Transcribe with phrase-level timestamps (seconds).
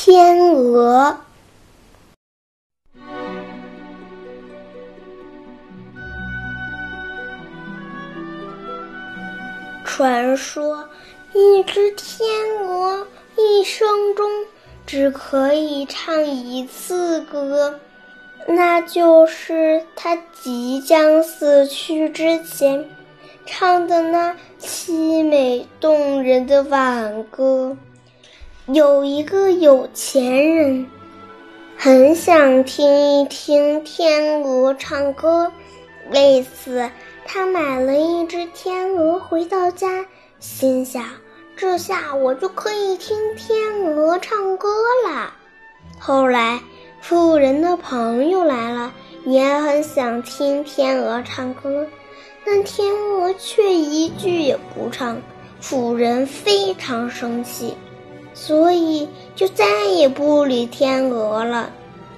[0.00, 1.18] 天鹅。
[9.84, 10.88] 传说，
[11.34, 12.28] 一只天
[12.64, 14.30] 鹅一生中
[14.86, 17.80] 只可以唱一次歌，
[18.46, 22.88] 那就是它即将死去之前
[23.44, 27.76] 唱的那凄美动人的挽歌。
[28.70, 30.86] 有一个有钱人，
[31.78, 35.50] 很想听一听天鹅唱歌，
[36.12, 36.90] 为此。
[37.24, 40.04] 他买了一只天鹅回到家，
[40.38, 41.02] 心想：
[41.56, 44.68] 这下我就可以听天鹅唱歌
[45.06, 45.34] 啦。
[45.98, 46.60] 后来，
[47.00, 48.92] 富人的朋友来了，
[49.24, 51.86] 也很想听天鹅唱歌，
[52.44, 55.16] 但天鹅却一句也不唱。
[55.58, 57.74] 富人非常生气，
[58.34, 59.64] 所以就再
[59.94, 61.70] 也不理天鹅了。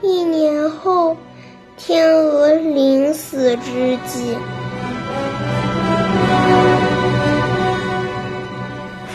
[0.02, 1.16] 一年后，
[1.76, 4.36] 天鹅临死之际。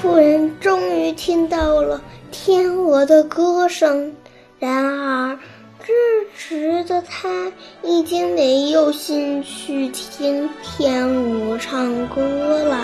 [0.01, 4.13] 妇人终于听到了天鹅的歌声，
[4.59, 5.37] 然而
[5.79, 5.93] 这
[6.35, 7.51] 时的他
[7.83, 12.21] 已经没有兴趣听天鹅唱歌
[12.63, 12.74] 了。